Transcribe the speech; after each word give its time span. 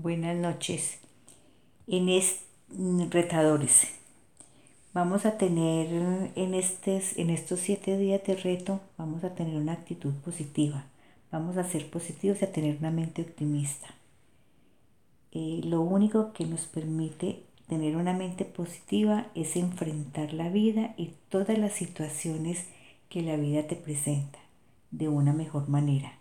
Buenas 0.00 0.36
noches. 0.36 1.00
En 1.88 3.10
retadores, 3.10 3.88
vamos 4.94 5.26
a 5.26 5.38
tener 5.38 5.88
en, 5.92 6.30
en 6.36 6.54
estos 6.54 7.58
siete 7.58 7.98
días 7.98 8.22
de 8.24 8.36
reto, 8.36 8.78
vamos 8.96 9.24
a 9.24 9.34
tener 9.34 9.56
una 9.56 9.72
actitud 9.72 10.14
positiva. 10.24 10.84
Vamos 11.32 11.56
a 11.56 11.64
ser 11.64 11.90
positivos 11.90 12.40
y 12.40 12.44
a 12.44 12.52
tener 12.52 12.76
una 12.78 12.92
mente 12.92 13.22
optimista. 13.22 13.88
Eh, 15.32 15.62
lo 15.64 15.80
único 15.80 16.32
que 16.32 16.46
nos 16.46 16.66
permite 16.66 17.42
tener 17.66 17.96
una 17.96 18.12
mente 18.12 18.44
positiva 18.44 19.26
es 19.34 19.56
enfrentar 19.56 20.32
la 20.32 20.48
vida 20.48 20.94
y 20.96 21.14
todas 21.28 21.58
las 21.58 21.72
situaciones 21.72 22.68
que 23.08 23.22
la 23.22 23.34
vida 23.34 23.64
te 23.64 23.74
presenta 23.74 24.38
de 24.92 25.08
una 25.08 25.32
mejor 25.32 25.68
manera. 25.68 26.12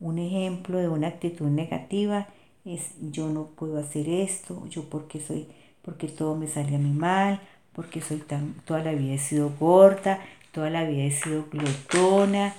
Un 0.00 0.18
ejemplo 0.18 0.78
de 0.78 0.88
una 0.88 1.08
actitud 1.08 1.48
negativa 1.48 2.20
es 2.22 2.39
yo 2.64 3.28
no 3.28 3.46
puedo 3.46 3.78
hacer 3.78 4.08
esto, 4.08 4.66
yo 4.68 4.84
porque 4.88 5.20
soy, 5.20 5.46
porque 5.82 6.08
todo 6.08 6.36
me 6.36 6.46
sale 6.46 6.76
a 6.76 6.78
mí 6.78 6.90
mal, 6.90 7.40
porque 7.72 8.00
soy 8.00 8.18
tan, 8.18 8.54
toda 8.64 8.82
la 8.82 8.92
vida 8.92 9.14
he 9.14 9.18
sido 9.18 9.52
gorda, 9.58 10.20
toda 10.52 10.70
la 10.70 10.84
vida 10.84 11.04
he 11.04 11.10
sido 11.10 11.46
glotona. 11.50 12.54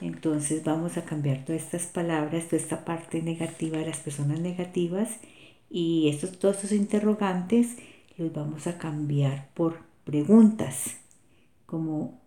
Entonces 0.00 0.64
vamos 0.64 0.96
a 0.96 1.04
cambiar 1.04 1.44
todas 1.44 1.62
estas 1.62 1.86
palabras, 1.86 2.46
toda 2.46 2.60
esta 2.60 2.84
parte 2.84 3.22
negativa 3.22 3.78
de 3.78 3.86
las 3.86 4.00
personas 4.00 4.40
negativas 4.40 5.18
y 5.70 6.08
estos, 6.08 6.38
todos 6.38 6.56
estos 6.56 6.72
interrogantes 6.72 7.76
los 8.18 8.32
vamos 8.32 8.66
a 8.66 8.78
cambiar 8.78 9.48
por 9.54 9.78
preguntas 10.04 10.96
como, 11.66 12.20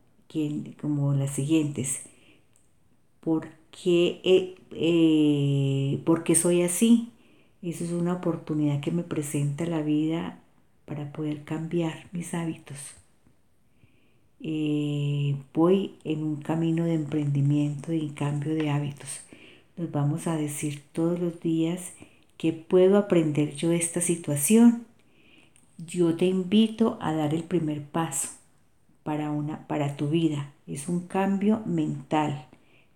como 0.82 1.14
las 1.14 1.32
siguientes. 1.32 2.02
¿Por 3.20 3.50
qué, 3.72 4.22
eh, 4.24 4.56
eh, 4.72 6.02
¿Por 6.06 6.24
qué 6.24 6.36
soy 6.36 6.64
así? 6.64 7.12
Eso 7.62 7.84
es 7.84 7.92
una 7.92 8.14
oportunidad 8.14 8.82
que 8.82 8.92
me 8.92 9.04
presenta 9.04 9.66
la 9.66 9.82
vida 9.82 10.40
para 10.86 11.12
poder 11.12 11.44
cambiar 11.44 12.08
mis 12.12 12.34
hábitos. 12.34 12.78
Eh, 14.40 15.36
voy 15.54 15.96
en 16.04 16.24
un 16.24 16.36
camino 16.36 16.86
de 16.86 16.94
emprendimiento 16.94 17.94
y 17.94 18.10
cambio 18.10 18.54
de 18.54 18.70
hábitos. 18.70 19.22
Nos 19.76 19.92
vamos 19.92 20.28
a 20.28 20.36
decir 20.36 20.84
todos 20.92 21.20
los 21.20 21.40
días 21.40 21.94
que 22.38 22.54
puedo 22.54 22.98
aprender 22.98 23.56
yo 23.56 23.72
esta 23.72 24.02
situación. 24.02 24.86
Yo 25.80 26.16
te 26.16 26.26
invito 26.26 27.00
a 27.02 27.14
dar 27.14 27.34
el 27.34 27.44
primer 27.44 27.82
paso 27.84 28.30
para, 29.02 29.32
una, 29.32 29.68
para 29.68 29.98
tu 29.98 30.10
vida. 30.10 30.54
Es 30.68 30.88
un 30.88 31.08
cambio 31.08 31.64
mental, 31.66 32.46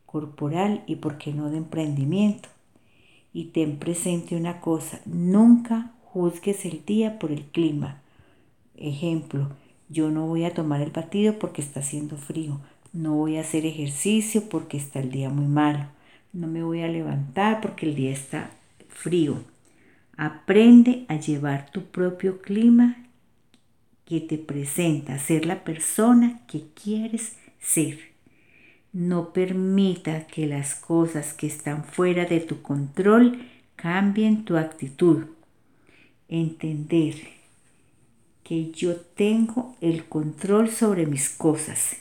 corporal 0.06 0.84
y, 0.86 0.98
por 0.98 1.18
qué 1.18 1.34
no, 1.34 1.50
de 1.50 1.58
emprendimiento 1.58 2.50
y 3.34 3.46
ten 3.46 3.78
presente 3.78 4.36
una 4.36 4.60
cosa, 4.60 5.02
nunca 5.06 5.92
juzgues 6.04 6.66
el 6.66 6.84
día 6.86 7.20
por 7.20 7.32
el 7.32 7.44
clima. 7.46 8.02
Ejemplo, 8.76 9.50
yo 9.90 10.10
no 10.10 10.28
voy 10.28 10.46
a 10.46 10.54
tomar 10.54 10.82
el 10.82 10.92
batido 10.92 11.40
porque 11.40 11.62
está 11.62 11.82
haciendo 11.82 12.18
frío, 12.18 12.60
no 12.94 13.16
voy 13.16 13.38
a 13.38 13.42
hacer 13.42 13.66
ejercicio 13.66 14.50
porque 14.50 14.78
está 14.78 15.00
el 15.00 15.12
día 15.12 15.30
muy 15.30 15.48
malo, 15.48 15.88
no 16.34 16.48
me 16.48 16.64
voy 16.64 16.82
a 16.82 16.88
levantar 16.88 17.62
porque 17.62 17.86
el 17.86 17.96
día 17.96 18.12
está 18.12 18.52
frío. 18.90 19.44
Aprende 20.18 21.06
a 21.08 21.16
llevar 21.16 21.72
tu 21.72 21.86
propio 21.86 22.42
clima 22.42 22.98
que 24.06 24.20
te 24.20 24.38
presenta, 24.38 25.18
ser 25.18 25.46
la 25.46 25.64
persona 25.64 26.42
que 26.48 26.66
quieres 26.74 27.38
ser. 27.60 28.11
No 28.94 29.32
permita 29.32 30.28
que 30.28 30.48
las 30.48 30.76
cosas 30.76 31.34
que 31.34 31.48
están 31.48 31.86
fuera 31.86 32.26
de 32.26 32.42
tu 32.42 32.62
control 32.62 33.46
cambien 33.78 34.44
tu 34.44 34.58
actitud. 34.58 35.26
Entender 36.28 37.16
que 38.44 38.72
yo 38.72 38.98
tengo 38.98 39.78
el 39.80 40.06
control 40.06 40.70
sobre 40.70 41.06
mis 41.06 41.30
cosas 41.30 41.98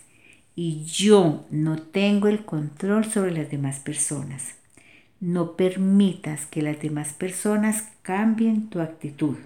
y 0.57 0.85
yo 0.85 1.47
no 1.51 1.81
tengo 1.81 2.27
el 2.27 2.45
control 2.45 3.05
sobre 3.05 3.31
las 3.31 3.51
demás 3.51 3.79
personas. 3.79 4.57
No 5.21 5.55
permitas 5.55 6.47
que 6.47 6.61
las 6.61 6.81
demás 6.81 7.13
personas 7.13 7.85
cambien 8.03 8.69
tu 8.69 8.81
actitud. 8.81 9.37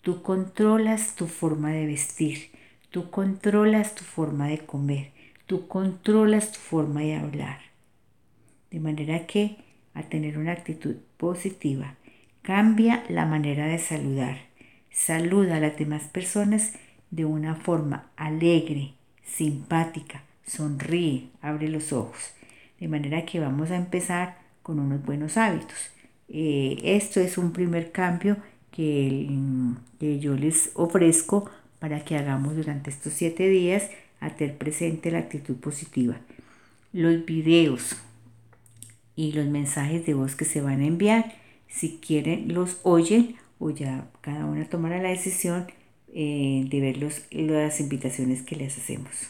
Tú 0.00 0.22
controlas 0.22 1.16
tu 1.16 1.26
forma 1.26 1.70
de 1.72 1.86
vestir, 1.86 2.50
tú 2.90 3.10
controlas 3.10 3.96
tu 3.96 4.04
forma 4.04 4.46
de 4.46 4.58
comer, 4.58 5.10
tú 5.48 5.66
controlas 5.66 6.52
tu 6.52 6.60
forma 6.60 7.00
de 7.00 7.16
hablar. 7.16 7.58
De 8.70 8.78
manera 8.78 9.26
que 9.26 9.56
al 9.94 10.08
tener 10.08 10.38
una 10.38 10.52
actitud 10.52 10.94
positiva, 11.16 11.96
cambia 12.42 13.02
la 13.08 13.26
manera 13.26 13.66
de 13.66 13.78
saludar. 13.78 14.38
Saluda 14.90 15.56
a 15.56 15.60
las 15.60 15.76
demás 15.76 16.04
personas 16.04 16.74
de 17.10 17.24
una 17.24 17.56
forma 17.56 18.10
alegre, 18.16 18.92
simpática, 19.24 20.22
sonríe, 20.46 21.30
abre 21.40 21.68
los 21.68 21.92
ojos. 21.92 22.34
De 22.78 22.86
manera 22.86 23.24
que 23.24 23.40
vamos 23.40 23.70
a 23.70 23.76
empezar 23.76 24.38
con 24.62 24.78
unos 24.78 25.04
buenos 25.04 25.36
hábitos. 25.38 25.90
Eh, 26.28 26.78
esto 26.84 27.20
es 27.20 27.38
un 27.38 27.52
primer 27.52 27.90
cambio 27.90 28.36
que, 28.70 29.28
que 29.98 30.20
yo 30.20 30.34
les 30.34 30.72
ofrezco 30.74 31.50
para 31.78 32.04
que 32.04 32.16
hagamos 32.16 32.54
durante 32.54 32.90
estos 32.90 33.14
siete 33.14 33.48
días 33.48 33.90
a 34.20 34.30
tener 34.30 34.56
presente 34.56 35.10
la 35.10 35.18
actitud 35.18 35.56
positiva. 35.56 36.20
Los 36.92 37.24
videos 37.24 37.96
y 39.16 39.32
los 39.32 39.46
mensajes 39.46 40.06
de 40.06 40.14
voz 40.14 40.36
que 40.36 40.44
se 40.44 40.60
van 40.60 40.80
a 40.80 40.86
enviar, 40.86 41.34
si 41.68 41.98
quieren 41.98 42.54
los 42.54 42.78
oyen 42.82 43.36
o 43.58 43.70
ya 43.70 44.08
cada 44.20 44.46
una 44.46 44.68
tomará 44.68 45.02
la 45.02 45.10
decisión 45.10 45.66
eh, 46.14 46.64
de 46.68 46.80
ver 46.80 46.98
las 46.98 47.80
invitaciones 47.80 48.42
que 48.42 48.56
les 48.56 48.78
hacemos. 48.78 49.26